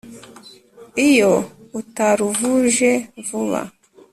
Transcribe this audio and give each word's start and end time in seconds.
iyo 1.07 1.33
utaruvuje 1.79 2.91
vuba 3.27 3.59